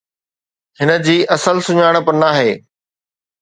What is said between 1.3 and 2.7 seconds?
اصل سڃاڻپ ناهي.